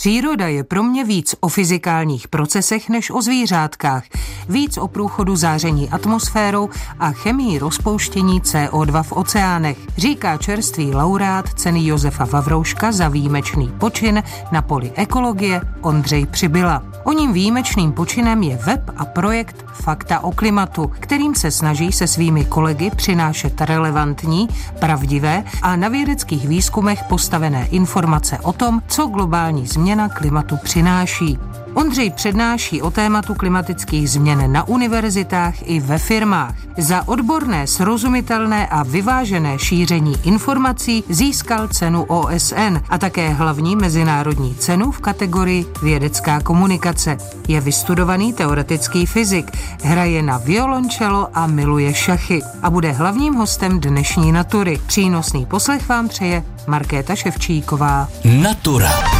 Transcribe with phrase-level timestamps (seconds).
[0.00, 4.04] Příroda je pro mě víc o fyzikálních procesech než o zvířátkách,
[4.48, 11.86] víc o průchodu záření atmosférou a chemii rozpouštění CO2 v oceánech, říká čerstvý laureát ceny
[11.86, 14.22] Josefa Vavrouška za výjimečný počin
[14.52, 16.82] na poli ekologie Ondřej Přibyla.
[17.04, 22.06] O ním výjimečným počinem je web a projekt Fakta o klimatu, kterým se snaží se
[22.06, 24.48] svými kolegy přinášet relevantní,
[24.80, 31.38] pravdivé a na vědeckých výzkumech postavené informace o tom, co globální změna klimatu přináší.
[31.74, 36.54] Ondřej přednáší o tématu klimatických změn na univerzitách i ve firmách.
[36.78, 44.90] Za odborné, srozumitelné a vyvážené šíření informací získal cenu OSN a také hlavní mezinárodní cenu
[44.90, 47.16] v kategorii vědecká komunikace.
[47.48, 49.50] Je vystudovaný teoretický fyzik,
[49.84, 54.80] hraje na violončelo a miluje šachy a bude hlavním hostem dnešní Natury.
[54.86, 58.08] Přínosný poslech vám přeje Markéta Ševčíková.
[58.24, 59.17] Natura.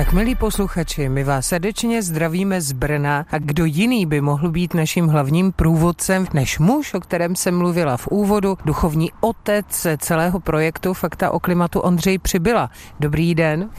[0.00, 4.74] Tak milí posluchači, my vás srdečně zdravíme z Brna a kdo jiný by mohl být
[4.74, 10.94] naším hlavním průvodcem než muž, o kterém jsem mluvila v úvodu, duchovní otec celého projektu
[10.94, 12.70] Fakta o klimatu Ondřej Přibyla.
[13.00, 13.70] Dobrý den.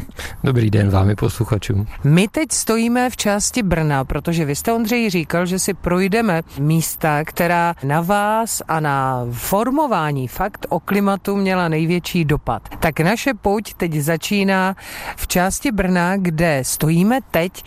[0.44, 1.88] Dobrý den vám i posluchačům.
[2.04, 7.24] My teď stojíme v části Brna, protože vy jste Ondřej říkal, že si projdeme místa,
[7.24, 12.62] která na vás a na formování fakt o klimatu měla největší dopad.
[12.80, 14.76] Tak naše pouť teď začíná
[15.16, 17.64] v části Brna, kde stojíme teď,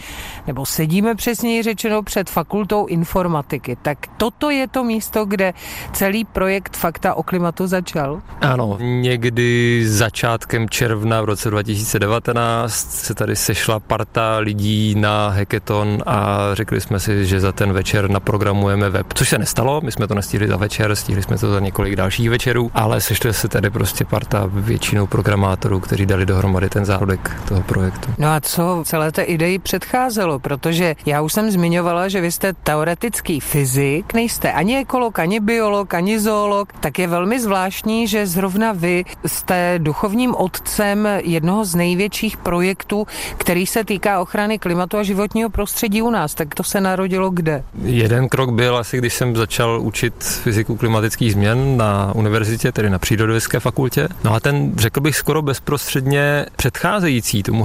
[0.47, 3.77] nebo sedíme přesněji řečeno před fakultou informatiky.
[3.83, 5.53] Tak toto je to místo, kde
[5.93, 8.23] celý projekt Fakta o klimatu začal?
[8.41, 16.39] Ano, někdy začátkem června v roce 2019 se tady sešla parta lidí na hackathon a
[16.53, 20.15] řekli jsme si, že za ten večer naprogramujeme web, což se nestalo, my jsme to
[20.15, 24.05] nestihli za večer, stihli jsme to za několik dalších večerů, ale sešli se tady prostě
[24.05, 28.15] parta většinou programátorů, kteří dali dohromady ten zárodek toho projektu.
[28.19, 32.53] No a co celé té ideji předcházelo, protože já už jsem zmiňovala, že vy jste
[32.53, 38.73] teoretický fyzik, nejste ani ekolog, ani biolog, ani zoolog, tak je velmi zvláštní, že zrovna
[38.73, 45.51] vy jste duchovním otcem jednoho z největších projektů, který se týká ochrany klimatu a životního
[45.51, 46.35] prostředí u nás.
[46.35, 47.65] Tak to se narodilo kde?
[47.83, 52.99] Jeden krok byl asi, když jsem začal učit fyziku klimatických změn na univerzitě, tedy na
[52.99, 54.09] přírodovědské fakultě.
[54.25, 57.65] No a ten, řekl bych, skoro bezprostředně předcházející tomu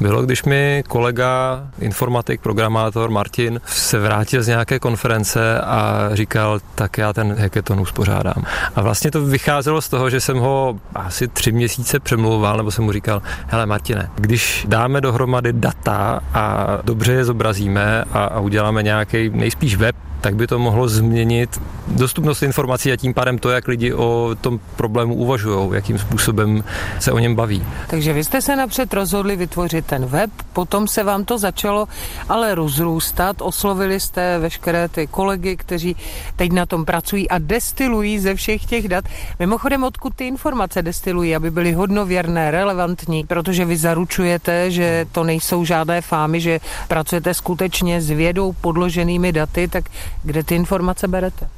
[0.00, 6.98] bylo, když mi kolega, informatik, programátor Martin se vrátil z nějaké konference a říkal, tak
[6.98, 8.44] já ten hackathon uspořádám.
[8.74, 12.84] A vlastně to vycházelo z toho, že jsem ho asi tři měsíce přemlouval, nebo jsem
[12.84, 18.82] mu říkal, hele Martine, když dáme dohromady data a dobře je zobrazíme a, a uděláme
[18.82, 23.68] nějaký nejspíš web, tak by to mohlo změnit dostupnost informací a tím pádem to, jak
[23.68, 26.64] lidi o tom problému uvažují, jakým způsobem
[26.98, 27.62] se o něm baví.
[27.90, 31.88] Takže vy jste se napřed rozhodli vytvořit ten web, potom se vám to začalo
[32.28, 35.96] ale rozrůstat, oslovili jste veškeré ty kolegy, kteří
[36.36, 39.04] teď na tom pracují a destilují ze všech těch dat.
[39.38, 45.64] Mimochodem, odkud ty informace destilují, aby byly hodnověrné, relevantní, protože vy zaručujete, že to nejsou
[45.64, 49.84] žádné fámy, že pracujete skutečně s vědou podloženými daty, tak
[50.22, 51.48] kde ty informace berete?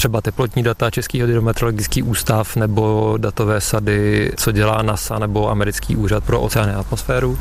[0.00, 6.24] třeba teplotní data Český hydrometeorologický ústav nebo datové sady, co dělá NASA nebo Americký úřad
[6.24, 7.38] pro oceány a atmosféru.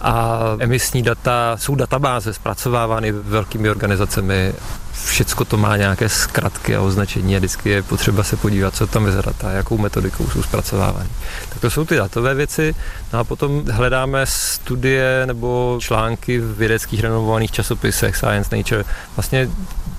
[0.00, 4.52] A emisní data jsou databáze zpracovávány velkými organizacemi.
[4.92, 9.06] Všecko to má nějaké zkratky a označení a vždycky je potřeba se podívat, co tam
[9.06, 11.08] je za data, jakou metodikou jsou zpracovávány.
[11.48, 12.74] Tak to jsou ty datové věci.
[13.12, 18.84] No a potom hledáme studie nebo články v vědeckých renovovaných časopisech Science Nature.
[19.16, 19.48] Vlastně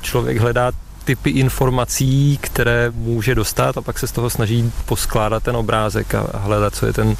[0.05, 0.71] člověk hledá
[1.03, 6.27] typy informací, které může dostat a pak se z toho snaží poskládat ten obrázek a
[6.33, 7.17] hledat, co je ten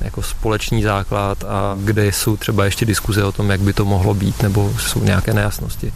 [0.00, 4.14] jako společný základ a kde jsou třeba ještě diskuze o tom, jak by to mohlo
[4.14, 5.92] být, nebo jsou nějaké nejasnosti.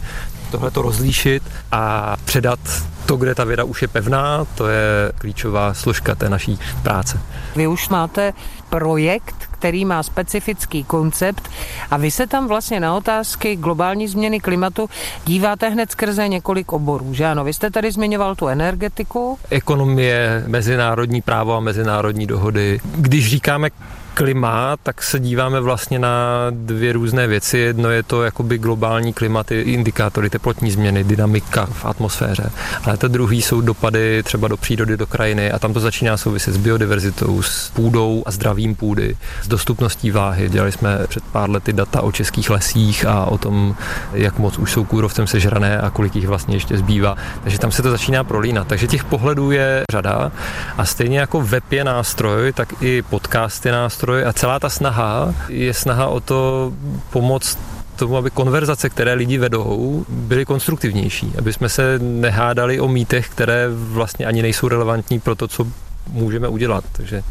[0.51, 2.59] Tohle to rozlíšit a předat
[3.05, 7.19] to, kde ta věda už je pevná, to je klíčová složka té naší práce.
[7.55, 8.33] Vy už máte
[8.69, 11.49] projekt, který má specifický koncept
[11.91, 14.89] a vy se tam vlastně na otázky globální změny klimatu
[15.25, 17.43] díváte hned skrze několik oborů, že ano?
[17.43, 19.37] Vy jste tady zmiňoval tu energetiku.
[19.49, 22.79] Ekonomie, mezinárodní právo a mezinárodní dohody.
[22.95, 23.69] Když říkáme
[24.15, 27.57] klima, tak se díváme vlastně na dvě různé věci.
[27.57, 32.51] Jedno je to jakoby globální klimaty, indikátory teplotní změny, dynamika v atmosféře.
[32.83, 36.53] Ale to druhý jsou dopady třeba do přírody, do krajiny a tam to začíná souviset
[36.53, 40.49] s biodiverzitou, s půdou a zdravím půdy, s dostupností váhy.
[40.49, 43.75] Dělali jsme před pár lety data o českých lesích a o tom,
[44.13, 47.15] jak moc už jsou kůrovcem sežrané a kolik jich vlastně ještě zbývá.
[47.43, 48.67] Takže tam se to začíná prolínat.
[48.67, 50.31] Takže těch pohledů je řada
[50.77, 55.35] a stejně jako web je nástroj, tak i podcast je nástroj a celá ta snaha
[55.49, 56.73] je snaha o to
[57.09, 57.57] pomoct
[57.95, 63.67] tomu, aby konverzace, které lidi vedou, byly konstruktivnější, aby jsme se nehádali o mýtech, které
[63.69, 65.67] vlastně ani nejsou relevantní pro to, co
[66.11, 66.83] můžeme udělat.
[66.91, 67.23] Takže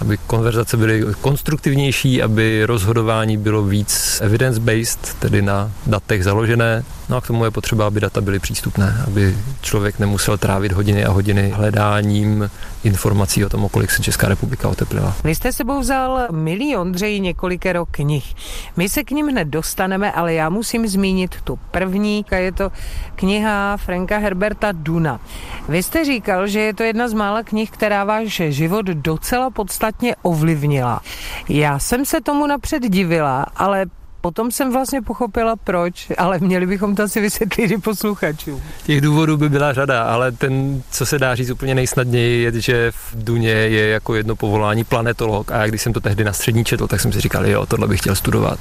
[0.00, 6.84] aby konverzace byly konstruktivnější, aby rozhodování bylo víc evidence-based, tedy na datech založené.
[7.08, 11.04] No a k tomu je potřeba, aby data byly přístupné, aby člověk nemusel trávit hodiny
[11.04, 12.50] a hodiny hledáním
[12.84, 15.14] informací o tom, o kolik se Česká republika oteplila.
[15.24, 18.34] Vy jste sebou vzal, milý Ondřej, několikero knih.
[18.76, 22.72] My se k ním hned dostaneme, ale já musím zmínit tu první, je to
[23.14, 25.20] kniha Franka Herberta Duna.
[25.68, 30.16] Vy jste říkal, že je to jedna z mála knih, která váš život docela podstatně
[30.22, 31.00] ovlivnila.
[31.48, 33.86] Já jsem se tomu napřed divila, ale
[34.26, 38.62] Potom jsem vlastně pochopila proč, ale měli bychom to asi vysvětlit i posluchačům.
[38.86, 42.90] Těch důvodů by byla řada, ale ten, co se dá říct úplně nejsnadněji, je, že
[42.90, 46.86] v Duně je jako jedno povolání planetolog a když jsem to tehdy na střední četl,
[46.86, 48.58] tak jsem si říkal, jo, tohle bych chtěl studovat.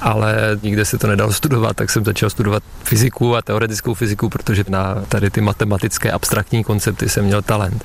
[0.00, 4.64] Ale nikde se to nedalo studovat, tak jsem začal studovat fyziku a teoretickou fyziku, protože
[4.68, 7.84] na tady ty matematické abstraktní koncepty jsem měl talent.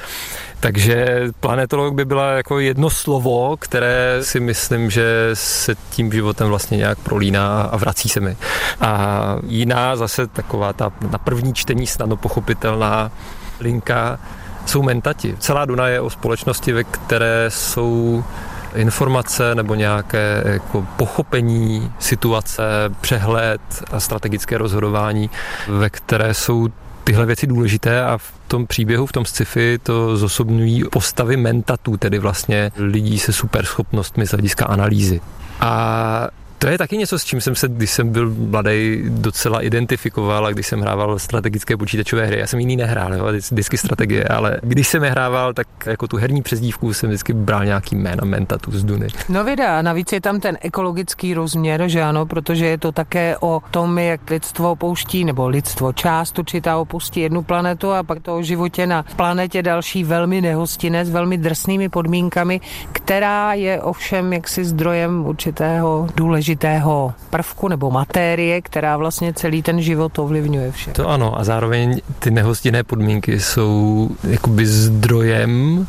[0.63, 6.77] Takže planetolog by byla jako jedno slovo, které si myslím, že se tím životem vlastně
[6.77, 8.37] nějak prolíná a vrací se mi.
[8.81, 13.11] A jiná zase taková ta na první čtení snadno pochopitelná
[13.59, 14.19] linka
[14.65, 15.35] jsou mentati.
[15.39, 18.23] Celá Duna je o společnosti, ve které jsou
[18.75, 22.63] informace nebo nějaké jako pochopení situace,
[23.01, 23.61] přehled
[23.91, 25.29] a strategické rozhodování,
[25.67, 26.69] ve které jsou
[27.03, 32.19] tyhle věci důležité a v tom příběhu, v tom sci-fi to zosobňují postavy mentatů, tedy
[32.19, 35.21] vlastně lidí se superschopnostmi z hlediska analýzy.
[35.59, 36.27] A
[36.63, 40.51] to je taky něco, s čím jsem se, když jsem byl mladý, docela identifikoval a
[40.51, 42.39] když jsem hrával strategické počítačové hry.
[42.39, 46.17] Já jsem jiný nehrál, jo, disky strategie, ale když jsem je hrával, tak jako tu
[46.17, 49.07] herní přezdívku jsem vždycky bral nějaký jméno Mentatu z Duny.
[49.29, 53.61] No vida, navíc je tam ten ekologický rozměr, že ano, protože je to také o
[53.71, 58.41] tom, jak lidstvo opouští, nebo lidstvo část určitá opustí jednu planetu a pak to o
[58.41, 62.61] životě na planetě další velmi nehostinné s velmi drsnými podmínkami,
[62.91, 69.81] která je ovšem jaksi zdrojem určitého důležitého důležitého prvku nebo matérie, která vlastně celý ten
[69.81, 70.91] život ovlivňuje vše.
[70.91, 75.87] To ano a zároveň ty nehostinné podmínky jsou jakoby zdrojem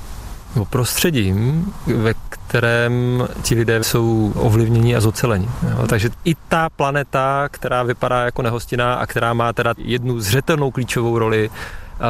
[0.55, 5.49] nebo prostředím, ve kterém ti lidé jsou ovlivněni a zoceleni.
[5.62, 5.87] Jo?
[5.87, 11.19] Takže i ta planeta, která vypadá jako nehostinná a která má teda jednu zřetelnou klíčovou
[11.19, 11.50] roli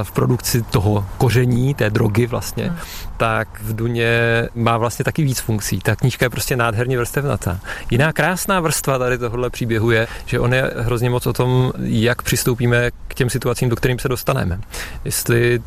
[0.03, 2.77] v produkci toho koření, té drogy vlastně, hmm.
[3.17, 4.09] tak v Duně
[4.55, 5.79] má vlastně taky víc funkcí.
[5.79, 7.61] Ta knížka je prostě nádherně vrstevnatá.
[7.91, 12.23] Jiná krásná vrstva tady tohohle příběhu je, že on je hrozně moc o tom, jak
[12.23, 14.61] přistoupíme k těm situacím, do kterým se dostaneme.
[15.05, 15.63] Jestli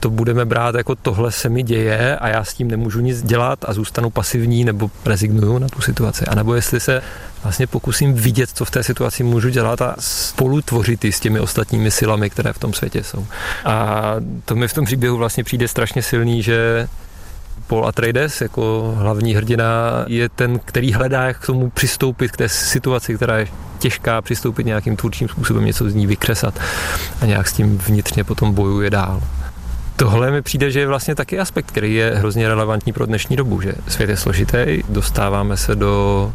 [0.00, 3.58] to budeme brát jako tohle se mi děje a já s tím nemůžu nic dělat
[3.64, 6.24] a zůstanu pasivní nebo rezignuju na tu situaci.
[6.24, 7.02] A nebo jestli se
[7.42, 11.90] vlastně pokusím vidět, co v té situaci můžu dělat a spolu tvořit s těmi ostatními
[11.90, 13.26] silami, které v tom světě jsou.
[13.64, 14.14] A
[14.44, 16.88] to mi v tom příběhu vlastně přijde strašně silný, že
[17.66, 19.64] Paul Atreides jako hlavní hrdina
[20.06, 23.48] je ten, který hledá, jak k tomu přistoupit, k té situaci, která je
[23.78, 26.60] těžká, přistoupit nějakým tvůrčím způsobem, něco z ní vykresat
[27.20, 29.22] a nějak s tím vnitřně potom bojuje dál.
[30.00, 33.60] Tohle mi přijde, že je vlastně taky aspekt, který je hrozně relevantní pro dnešní dobu,
[33.60, 36.32] že svět je složitý, dostáváme se do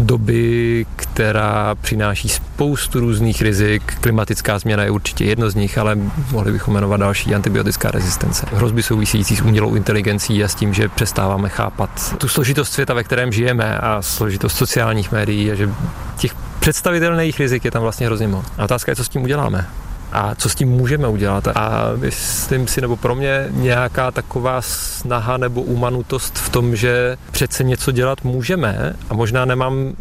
[0.00, 3.94] doby, která přináší spoustu různých rizik.
[4.00, 5.98] Klimatická změna je určitě jedno z nich, ale
[6.32, 8.46] mohli bychom jmenovat další antibiotická rezistence.
[8.52, 13.04] Hrozby související s umělou inteligencí a s tím, že přestáváme chápat tu složitost světa, ve
[13.04, 15.70] kterém žijeme a složitost sociálních médií a že
[16.16, 18.46] těch představitelných rizik je tam vlastně hrozně moc.
[18.58, 19.66] A otázka je, co s tím uděláme
[20.12, 21.48] a co s tím můžeme udělat.
[21.48, 27.64] A myslím si, nebo pro mě nějaká taková snaha nebo umanutost v tom, že přece
[27.64, 29.92] něco dělat můžeme a možná nemám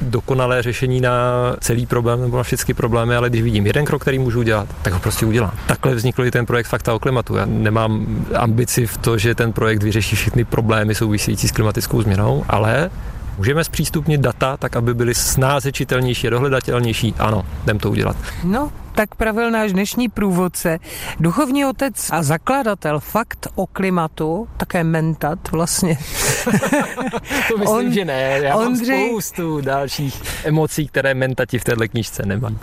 [0.00, 1.12] dokonalé řešení na
[1.60, 4.92] celý problém nebo na všechny problémy, ale když vidím jeden krok, který můžu udělat, tak
[4.92, 5.52] ho prostě udělám.
[5.66, 7.36] Takhle vznikl i ten projekt Fakta o klimatu.
[7.36, 12.44] Já nemám ambici v to, že ten projekt vyřeší všechny problémy související s klimatickou změnou,
[12.48, 12.90] ale
[13.38, 17.14] Můžeme zpřístupnit data tak, aby byly snáze čitelnější a dohledatelnější?
[17.18, 18.16] Ano, jdem to udělat.
[18.44, 20.78] No, Tak pravil náš dnešní průvodce,
[21.20, 25.98] duchovní otec a zakladatel fakt o klimatu, také mentat vlastně.
[27.48, 28.40] to myslím, On, že ne.
[28.42, 28.98] Já Ondřej...
[28.98, 32.58] mám spoustu dalších emocí, které mentati v této knížce nemám.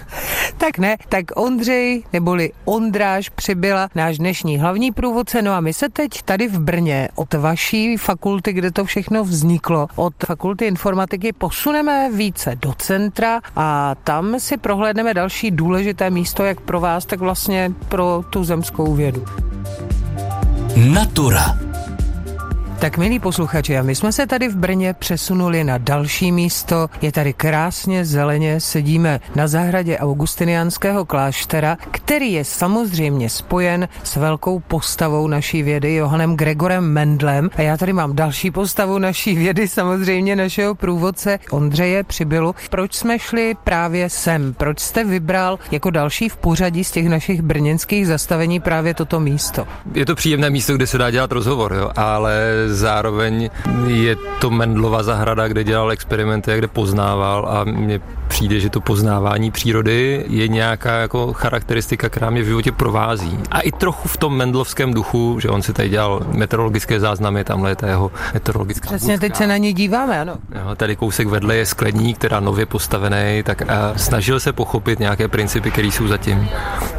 [0.58, 5.90] Tak ne, tak Ondřej, neboli Ondráš přibyla náš dnešní hlavní průvodce, no a my se
[5.90, 12.10] teď tady v Brně od vaší fakulty, kde to všechno vzniklo, od fakulty informatiky posuneme
[12.14, 17.72] více do centra a tam si prohlédneme další důležité místo, jak pro vás, tak vlastně
[17.90, 19.26] pro tu zemskou vědu.
[20.76, 21.58] Natura.
[22.84, 26.90] Tak milí posluchači, a my jsme se tady v Brně přesunuli na další místo.
[27.02, 34.60] Je tady krásně zeleně, sedíme na zahradě Augustiniánského kláštera, který je samozřejmě spojen s velkou
[34.60, 37.50] postavou naší vědy Johanem Gregorem Mendlem.
[37.56, 42.56] A já tady mám další postavu naší vědy, samozřejmě našeho průvodce Ondřeje Přibylu.
[42.70, 44.54] Proč jsme šli právě sem?
[44.54, 49.68] Proč jste vybral jako další v pořadí z těch našich brněnských zastavení právě toto místo?
[49.94, 51.92] Je to příjemné místo, kde se dá dělat rozhovor, jo?
[51.96, 53.50] ale zároveň
[53.88, 58.82] je to Mendlova zahrada, kde dělal experimenty a kde poznával a mně přijde, že to
[58.82, 63.40] poznávání přírody je nějaká jako charakteristika, která mě v životě provází.
[63.52, 67.72] A i trochu v tom mendlovském duchu, že on si tady dělal meteorologické záznamy, tamhle
[67.72, 70.36] je ta jeho meteorologická Přesně teď se na ní díváme, ano.
[70.56, 75.28] Jo, tady kousek vedle je skleník, která nově postavený, tak a snažil se pochopit nějaké
[75.28, 76.50] principy, které jsou zatím.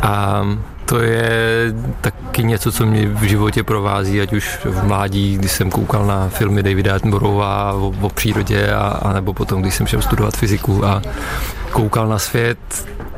[0.02, 0.42] A
[0.84, 5.70] to je taky něco, co mě v životě provází, ať už v mládí, když jsem
[5.70, 10.02] koukal na filmy Davida Attenborova o, o přírodě, a, a nebo potom, když jsem šel
[10.02, 11.02] studovat fyziku a
[11.70, 12.58] koukal na svět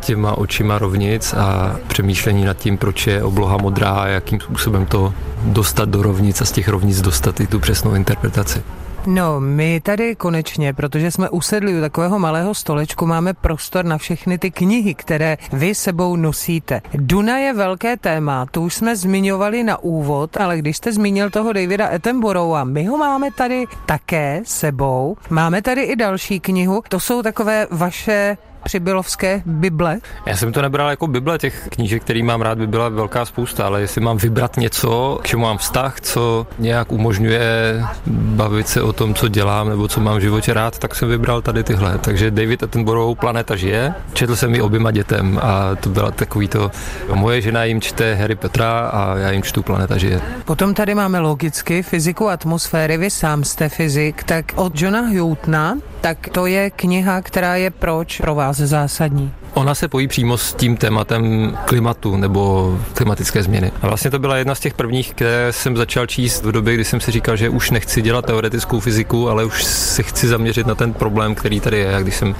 [0.00, 5.14] těma očima rovnic a přemýšlení nad tím, proč je obloha modrá a jakým způsobem to
[5.44, 8.62] dostat do rovnic a z těch rovnic dostat i tu přesnou interpretaci.
[9.06, 14.38] No, my tady konečně, protože jsme usedli u takového malého stolečku, máme prostor na všechny
[14.38, 16.82] ty knihy, které vy sebou nosíte.
[16.94, 21.52] Duna je velké téma, to už jsme zmiňovali na úvod, ale když jste zmínil toho
[21.52, 25.16] Davida Attenborougha, my ho máme tady také sebou.
[25.30, 28.36] Máme tady i další knihu, to jsou takové vaše
[28.66, 29.98] přibylovské Bible?
[30.26, 33.66] Já jsem to nebral jako Bible, těch knížek, který mám rád, by byla velká spousta,
[33.66, 38.92] ale jestli mám vybrat něco, k čemu mám vztah, co nějak umožňuje bavit se o
[38.92, 41.98] tom, co dělám nebo co mám v životě rád, tak jsem vybral tady tyhle.
[41.98, 43.94] Takže David Attenborough Planeta žije.
[44.12, 46.70] Četl jsem ji oběma dětem a to byla takový to,
[47.14, 50.20] moje žena jim čte Harry Petra a já jim čtu Planeta žije.
[50.44, 56.28] Potom tady máme logicky fyziku atmosféry, vy sám jste fyzik, tak od Johna Hutona, tak
[56.28, 59.32] to je kniha, která je proč pro vás zásadní?
[59.56, 63.72] Ona se pojí přímo s tím tématem klimatu nebo klimatické změny.
[63.82, 66.84] A vlastně to byla jedna z těch prvních, které jsem začal číst v době, kdy
[66.84, 70.74] jsem si říkal, že už nechci dělat teoretickou fyziku, ale už se chci zaměřit na
[70.74, 71.96] ten problém, který tady je.
[71.96, 72.34] A když jsem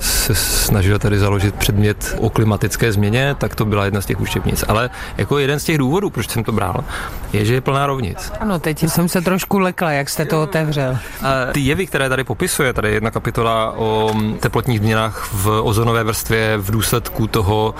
[0.00, 4.64] se snažil tady založit předmět o klimatické změně, tak to byla jedna z těch učebnic.
[4.68, 6.84] Ale jako jeden z těch důvodů, proč jsem to bral,
[7.32, 8.32] je, že je plná rovnic.
[8.40, 10.98] Ano, teď jsem se trošku lekla, jak jste to otevřel.
[11.22, 16.04] A ty jevy, které tady popisuje, tady je jedna kapitola o teplotních změnách v ozonové
[16.04, 17.74] vrstvě v důsledku toho,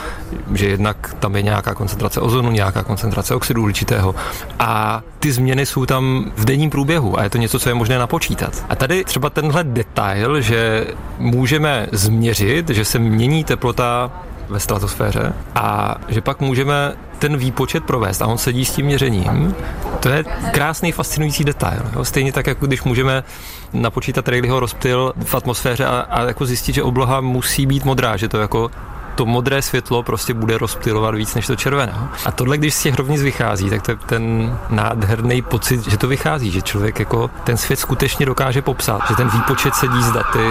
[0.55, 4.15] že jednak tam je nějaká koncentrace ozonu, nějaká koncentrace oxidu uhličitého
[4.59, 7.99] a ty změny jsou tam v denním průběhu a je to něco, co je možné
[7.99, 8.65] napočítat.
[8.69, 10.87] A tady třeba tenhle detail, že
[11.19, 14.11] můžeme změřit, že se mění teplota
[14.49, 19.55] ve stratosféře a že pak můžeme ten výpočet provést a on sedí s tím měřením,
[20.01, 21.83] to je krásný, fascinující detail.
[21.97, 22.05] Jo?
[22.05, 23.25] Stejně tak, jako když můžeme
[23.73, 28.29] napočítat Rayleighho rozptyl v atmosféře a, a jako zjistit, že obloha musí být modrá, že
[28.29, 28.71] to jako
[29.17, 31.95] to modré světlo prostě bude rozptylovat víc než to červené.
[32.25, 36.09] A tohle, když z těch rovnic vychází, tak to je ten nádherný pocit, že to
[36.09, 40.49] vychází, že člověk jako ten svět skutečně dokáže popsat, že ten výpočet sedí z daty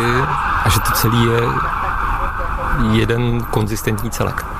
[0.63, 1.41] a že to celý je
[2.91, 4.54] jeden konzistentní celek.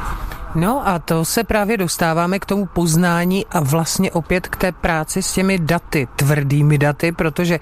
[0.56, 5.22] No a to se právě dostáváme k tomu poznání a vlastně opět k té práci
[5.22, 7.60] s těmi daty, tvrdými daty, protože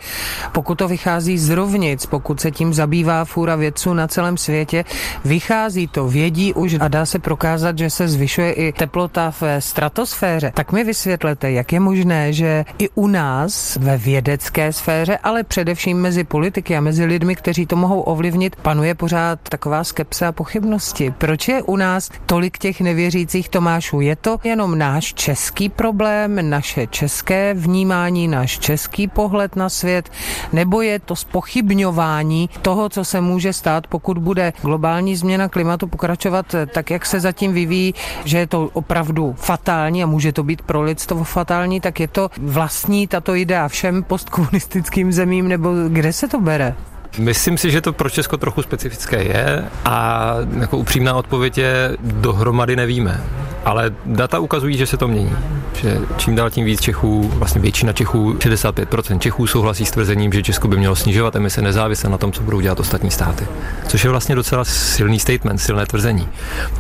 [0.52, 4.86] pokud to vychází z rovnic, pokud se tím zabývá fůra vědců na celém světě,
[5.26, 10.52] vychází to, vědí už a dá se prokázat, že se zvyšuje i teplota v stratosféře.
[10.56, 15.98] Tak mi vysvětlete, jak je možné, že i u nás ve vědecké sféře, ale především
[15.98, 21.14] mezi politiky a mezi lidmi, kteří to mohou ovlivnit, panuje pořád taková skepse a pochybnosti.
[21.18, 24.02] Proč je u nás tolik těch nevěřících Tomášů.
[24.02, 30.10] Je to jenom náš český problém, naše české vnímání, náš český pohled na svět,
[30.54, 36.56] nebo je to spochybňování toho, co se může stát, pokud bude globální změna klimatu pokračovat
[36.74, 37.94] tak, jak se zatím vyvíjí,
[38.26, 42.30] že je to opravdu fatální a může to být pro lidstvo fatální, tak je to
[42.38, 46.76] vlastní tato idea všem postkomunistickým zemím, nebo kde se to bere?
[47.18, 52.76] Myslím si, že to pro Česko trochu specifické je a jako upřímná odpověď je dohromady
[52.76, 53.24] nevíme.
[53.66, 55.36] Ale data ukazují, že se to mění.
[55.82, 60.44] Že čím dál tím víc Čechů, vlastně většina Čechů, 65% Čechů souhlasí s tvrzením, že
[60.44, 63.48] Česko by mělo snižovat emise nezávisle na tom, co budou dělat ostatní státy.
[63.88, 66.30] Což je vlastně docela silný statement, silné tvrzení.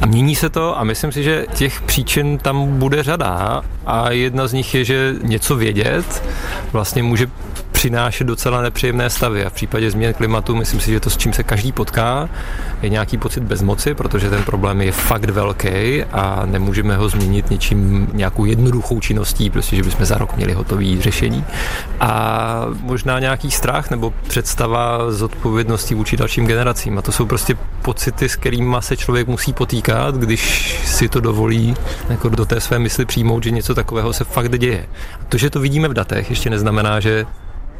[0.01, 4.47] A mění se to a myslím si, že těch příčin tam bude řada a jedna
[4.47, 6.23] z nich je, že něco vědět
[6.71, 7.27] vlastně může
[7.83, 11.33] přinášet docela nepříjemné stavy a v případě změn klimatu myslím si, že to s čím
[11.33, 12.29] se každý potká
[12.81, 18.09] je nějaký pocit bezmoci, protože ten problém je fakt velký a nemůžeme ho změnit něčím
[18.13, 21.45] nějakou jednoduchou činností, prostě, že bychom za rok měli hotový řešení.
[21.99, 26.97] A možná nějaký strach nebo představa z odpovědnosti vůči dalším generacím.
[26.97, 30.41] A to jsou prostě pocity, s kterými se člověk musí potýkat, když
[30.85, 31.75] si to dovolí
[32.09, 34.85] jako do té své mysli přijmout, že něco takového se fakt děje.
[35.29, 37.25] To, že to vidíme v datech, ještě neznamená, že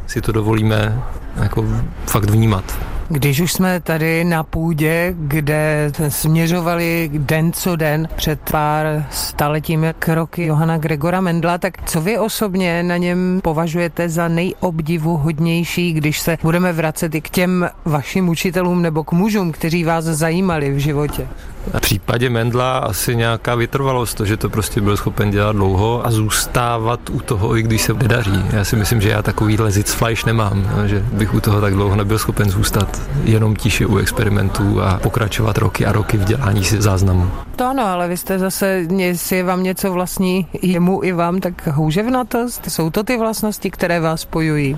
[0.08, 1.04] si to dovolíme
[1.36, 1.66] jako
[2.06, 2.83] fakt vnímat.
[3.10, 10.46] Když už jsme tady na půdě, kde směřovali den co den před pár staletími kroky
[10.46, 16.74] Johana Gregora Mendla, tak co vy osobně na něm považujete za nejobdivuhodnější, když se budeme
[16.74, 21.28] vracet i k těm vašim učitelům nebo k mužům, kteří vás zajímali v životě?
[21.68, 26.12] V případě Mendla asi nějaká vytrvalost, to, že to prostě byl schopen dělat dlouho a
[26.12, 28.46] zůstávat u toho, i když se nedaří.
[28.54, 31.96] Já si myslím, že já takový lezic flash nemám, že bych u toho tak dlouho
[31.96, 32.93] nebyl schopen zůstat
[33.24, 37.32] jenom tiše u experimentů a pokračovat roky a roky v dělání si záznamů.
[37.56, 41.68] To ano, ale vy jste zase, jestli je vám něco vlastní jemu i vám, tak
[41.68, 44.78] houževnatost, jsou to ty vlastnosti, které vás spojují.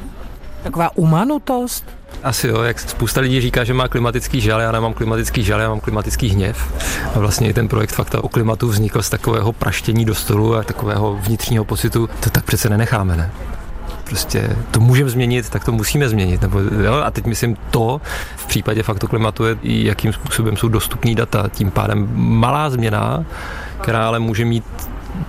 [0.63, 1.85] Taková umanutost?
[2.23, 5.69] Asi jo, jak spousta lidí říká, že má klimatický žal, já nemám klimatický žal, já
[5.69, 6.73] mám klimatický hněv.
[7.15, 10.63] A vlastně i ten projekt Fakta o klimatu vznikl z takového praštění do stolu a
[10.63, 13.31] takového vnitřního pocitu, to tak přece nenecháme, ne?
[14.05, 16.41] Prostě to můžeme změnit, tak to musíme změnit.
[16.41, 16.93] Nebo, jo?
[17.05, 18.01] A teď myslím to,
[18.35, 21.49] v případě faktu klimatu je, jakým způsobem jsou dostupný data.
[21.49, 23.25] Tím pádem malá změna,
[23.81, 24.63] která ale může mít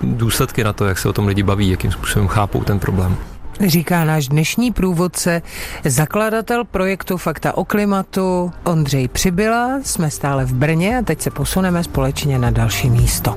[0.01, 3.17] důsledky na to, jak se o tom lidi baví, jakým způsobem chápou ten problém.
[3.65, 5.41] Říká náš dnešní průvodce,
[5.85, 9.79] zakladatel projektu Fakta o klimatu Ondřej Přibyla.
[9.83, 13.35] Jsme stále v Brně a teď se posuneme společně na další místo.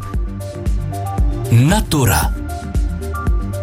[1.53, 2.21] Natura.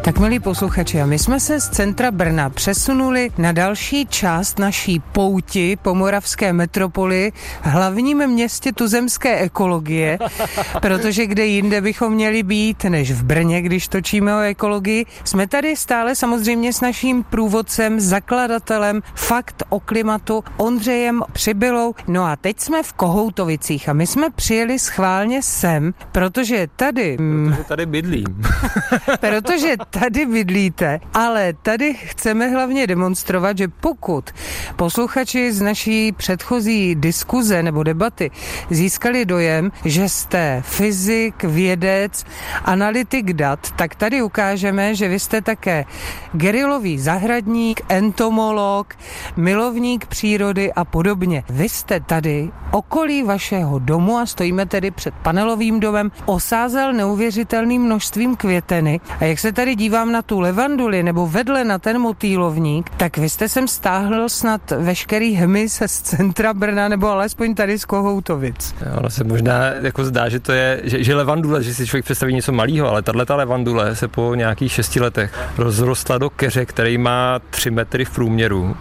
[0.08, 5.00] Tak milí posluchači, a my jsme se z centra Brna přesunuli na další část naší
[5.00, 10.20] pouti po moravské metropoli, hlavním městě tuzemské ekologie,
[10.82, 15.06] protože kde jinde bychom měli být, než v Brně, když točíme o ekologii.
[15.24, 21.96] Jsme tady stále samozřejmě s naším průvodcem, zakladatelem Fakt o klimatu Ondřejem Přibylou.
[22.08, 27.18] No a teď jsme v Kohoutovicích a my jsme přijeli schválně sem, protože tady...
[27.20, 28.42] Mm, protože tady bydlím.
[29.20, 34.30] protože tady bydlíte, ale tady chceme hlavně demonstrovat, že pokud
[34.76, 38.32] posluchači z naší předchozí diskuze nebo debaty
[38.70, 42.26] získali dojem, že jste fyzik, vědec,
[42.66, 45.86] analytik dat, tak tady ukážeme, že vy jste také
[46.34, 48.94] gerilový zahradník, entomolog,
[49.38, 51.44] milovník přírody a podobně.
[51.50, 58.36] Vy jste tady okolí vašeho domu a stojíme tedy před panelovým domem, osázel neuvěřitelným množstvím
[58.36, 59.00] květeny.
[59.20, 63.30] A jak se tady dívám na tu levanduli nebo vedle na ten motýlovník, tak vy
[63.30, 68.76] jste sem stáhl snad veškerý hmyz z centra Brna nebo alespoň tady z Kohoutovic.
[68.98, 72.34] Ono se možná jako zdá, že to je, že, že levandule, že si člověk představí
[72.34, 77.40] něco malého, ale tahle levandule se po nějakých šesti letech rozrostla do keře, který má
[77.50, 78.78] tři metry v průměru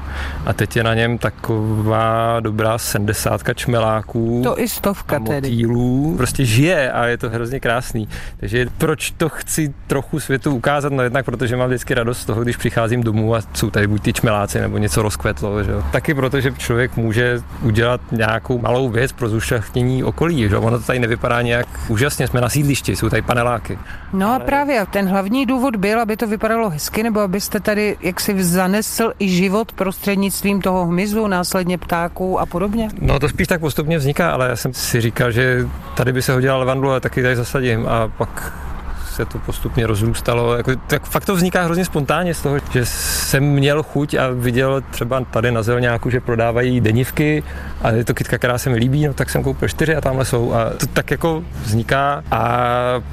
[0.47, 4.41] a teď je na něm taková dobrá sedmdesátka čmeláků.
[4.45, 5.67] To i stovka tedy.
[6.17, 8.09] Prostě žije a je to hrozně krásný.
[8.41, 10.86] Takže proč to chci trochu světu ukázat?
[10.91, 14.03] No jednak protože mám vždycky radost z toho, když přicházím domů a jsou tady buď
[14.03, 15.63] ty čmeláci nebo něco rozkvetlo.
[15.63, 15.73] Že?
[15.93, 20.49] Taky proto, že člověk může udělat nějakou malou věc pro zušachtění okolí.
[20.49, 20.57] Že?
[20.57, 23.79] Ono to tady nevypadá nějak úžasně, jsme na sídlišti, jsou tady paneláky.
[24.13, 28.45] No a právě ten hlavní důvod byl, aby to vypadalo hezky, nebo abyste tady jaksi
[28.45, 32.89] zanesl i život prostřednictvím toho hmyzu, následně ptáků a podobně?
[33.01, 36.33] No to spíš tak postupně vzniká, ale já jsem si říkal, že tady by se
[36.33, 38.53] hodila levandule, taky tady zasadím a pak
[39.17, 40.57] se to postupně rozrůstalo.
[40.57, 44.83] Jako, tak fakt to vzniká hrozně spontánně z toho, že jsem měl chuť a viděl
[44.91, 47.43] třeba tady na Zelňáku, že prodávají denivky
[47.83, 50.25] a je to kytka, která se mi líbí, no tak jsem koupil čtyři a tamhle
[50.25, 50.53] jsou.
[50.53, 52.43] A to tak jako vzniká a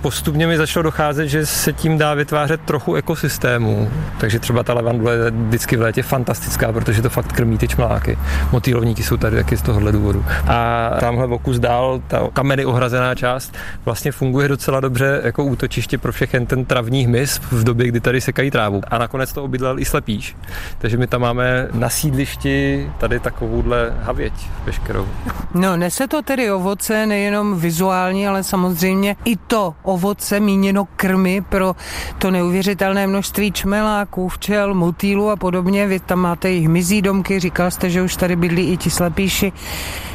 [0.01, 3.89] postupně mi začalo docházet, že se tím dá vytvářet trochu ekosystému.
[4.17, 8.17] Takže třeba ta levandule je vždycky v létě fantastická, protože to fakt krmí ty čmeláky.
[8.51, 10.25] Motýlovníky jsou tady taky z tohohle důvodu.
[10.47, 15.92] A tamhle v okus dál, ta kameny ohrazená část vlastně funguje docela dobře jako útočiště
[15.93, 18.81] sídliště pro všechen ten travní hmyz v době, kdy tady sekají trávu.
[18.87, 20.35] A nakonec to obydlel i slepíš.
[20.77, 24.33] Takže my tam máme na sídlišti tady takovouhle havěť
[24.65, 25.07] veškerou.
[25.53, 31.75] No, nese to tedy ovoce nejenom vizuální, ale samozřejmě i to ovoce míněno krmy pro
[32.17, 35.87] to neuvěřitelné množství čmeláků, včel, motýlů a podobně.
[35.87, 39.53] Vy tam máte i hmyzí domky, říkal jste, že už tady bydlí i ti slepíši.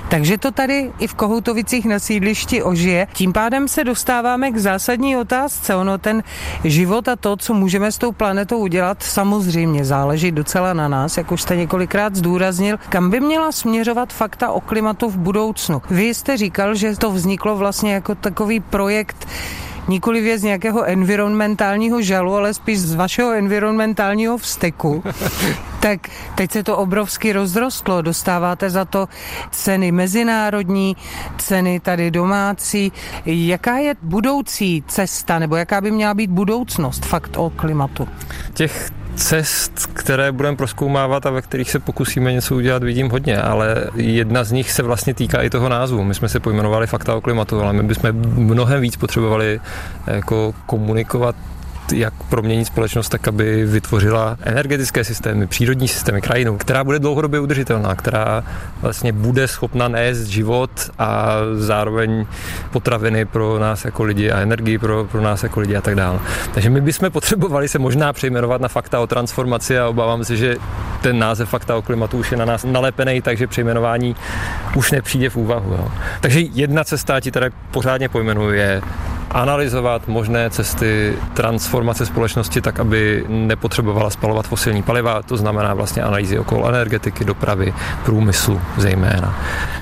[0.09, 3.07] Takže to tady i v Kohoutovicích na sídlišti ožije.
[3.13, 5.77] Tím pádem se dostáváme k zásadní otázce.
[5.77, 6.23] Ono ten
[6.65, 11.33] život a to, co můžeme s tou planetou udělat, samozřejmě záleží docela na nás, jak
[11.33, 12.79] už jste několikrát zdůraznil.
[12.89, 15.83] Kam by měla směřovat fakta o klimatu v budoucnu?
[15.91, 19.29] Vy jste říkal, že to vzniklo vlastně jako takový projekt
[19.89, 25.05] nikoli z nějakého environmentálního žalu, ale spíš z vašeho environmentálního vzteku.
[25.81, 29.09] tak teď se to obrovsky rozrostlo, dostáváte za to
[29.51, 30.97] ceny mezinárodní,
[31.39, 32.93] ceny tady domácí.
[33.25, 38.09] Jaká je budoucí cesta, nebo jaká by měla být budoucnost fakt o klimatu?
[38.55, 43.85] Těch cest, které budeme proskoumávat a ve kterých se pokusíme něco udělat, vidím hodně, ale
[43.95, 46.05] jedna z nich se vlastně týká i toho názvu.
[46.05, 49.61] My jsme se pojmenovali fakta o klimatu, ale my bychom mnohem víc potřebovali
[50.07, 51.37] jako komunikovat
[51.93, 57.95] jak proměnit společnost tak, aby vytvořila energetické systémy, přírodní systémy, krajinu, která bude dlouhodobě udržitelná,
[57.95, 58.45] která
[58.83, 62.27] vlastně bude schopna nést život a zároveň
[62.71, 66.19] potraviny pro nás jako lidi a energii pro, pro nás jako lidi a tak dále.
[66.55, 70.57] Takže my bychom potřebovali se možná přejmenovat na fakta o transformaci a obávám se, že
[71.03, 74.17] ten název fakta o klimatu už je na nás nalepený, takže přejmenování
[74.77, 75.73] už nepřijde v úvahu.
[75.73, 75.89] Jo.
[76.21, 78.83] Takže jedna cesta, ti tady pořádně pojmenuje,
[79.31, 86.39] analyzovat možné cesty transformace společnosti tak, aby nepotřebovala spalovat fosilní paliva, to znamená vlastně analýzy
[86.39, 89.35] okolo energetiky, dopravy, průmyslu zejména.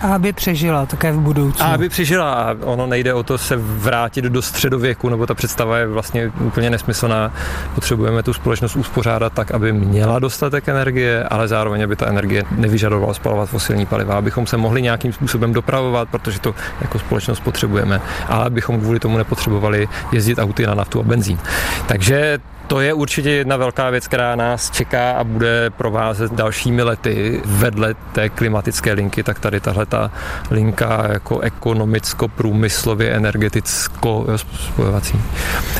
[0.02, 1.66] A aby přežila také v budoucnu.
[1.66, 2.56] A aby přežila.
[2.60, 7.32] Ono nejde o to se vrátit do středověku, nebo ta představa je vlastně úplně nesmyslná.
[7.74, 13.14] Potřebujeme tu společnost uspořádat tak, aby měla dostatek energie, ale zároveň, aby ta energie nevyžadovala
[13.14, 18.44] spalovat fosilní paliva, abychom se mohli nějakým způsobem dopravovat, protože to jako společnost potřebujeme, ale
[18.44, 21.38] abychom kvůli tomu nepotřebovali potřebovali jezdit auty na naftu a benzín.
[21.86, 27.40] Takže to je určitě jedna velká věc, která nás čeká a bude provázet dalšími lety
[27.44, 30.10] vedle té klimatické linky, tak tady tahle ta
[30.50, 35.20] linka jako ekonomicko-průmyslově energeticko spojovací.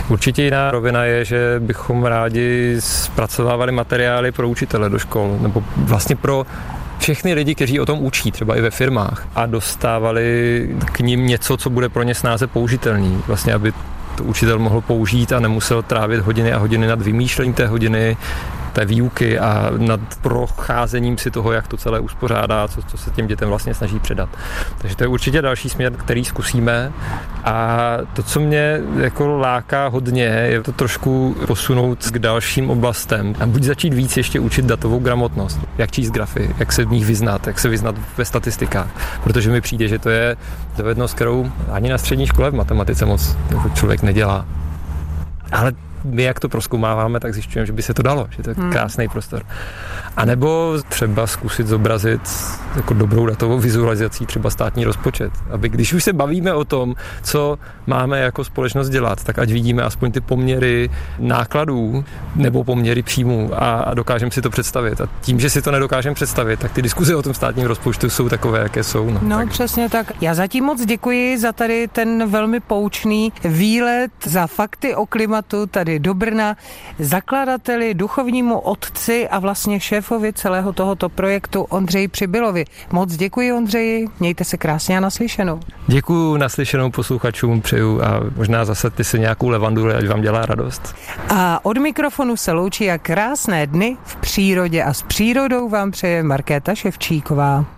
[0.09, 6.16] Určitě jiná rovina je, že bychom rádi zpracovávali materiály pro učitele do škol, nebo vlastně
[6.16, 6.47] pro
[6.99, 11.57] všechny lidi, kteří o tom učí, třeba i ve firmách, a dostávali k ním něco,
[11.57, 13.23] co bude pro ně snáze použitelný.
[13.27, 13.73] Vlastně, aby
[14.16, 18.16] to učitel mohl použít a nemusel trávit hodiny a hodiny nad vymýšlením té hodiny,
[18.77, 23.27] té výuky a nad procházením si toho, jak to celé uspořádá, co, co se těm
[23.27, 24.29] dětem vlastně snaží předat.
[24.79, 26.93] Takže to je určitě další směr, který zkusíme.
[27.45, 27.79] A
[28.12, 33.62] to, co mě jako láká hodně, je to trošku posunout k dalším oblastem a buď
[33.62, 37.59] začít víc ještě učit datovou gramotnost, jak číst grafy, jak se v nich vyznat, jak
[37.59, 38.89] se vyznat ve statistikách,
[39.25, 40.37] protože mi přijde, že to je
[40.77, 44.47] dovednost, kterou ani na střední škole v matematice moc jako člověk nedělá.
[45.53, 45.73] Ale
[46.07, 48.73] my jak to proskoumáváme, tak zjišťujeme, že by se to dalo, že to je hmm.
[48.73, 49.42] krásný prostor.
[50.16, 52.21] A nebo třeba zkusit zobrazit
[52.77, 55.33] jako dobrou datovou vizualizací třeba státní rozpočet.
[55.51, 59.83] Aby když už se bavíme o tom, co máme jako společnost dělat, tak ať vidíme
[59.83, 62.05] aspoň ty poměry nákladů
[62.37, 65.01] nebo poměry příjmů a, a dokážeme si to představit.
[65.01, 68.29] A tím, že si to nedokážeme představit, tak ty diskuze o tom státním rozpočtu jsou
[68.29, 69.11] takové, jaké jsou.
[69.11, 69.49] No, no tak.
[69.49, 70.12] přesně tak.
[70.21, 75.95] Já zatím moc děkuji za tady ten velmi poučný výlet za fakty o klimatu tady
[75.98, 76.56] do Brna,
[76.98, 82.64] zakladateli, duchovnímu otci a vlastně šéfovi celého tohoto projektu Ondřeji Přibylovi.
[82.92, 85.61] Moc děkuji Ondřeji, mějte se krásně a naslyšenou.
[85.87, 90.94] Děkuji naslyšenou posluchačům, přeju a možná zasadte si nějakou levandu, ať vám dělá radost.
[91.28, 96.22] A od mikrofonu se loučí a krásné dny v přírodě a s přírodou vám přeje
[96.22, 97.76] Markéta Ševčíková.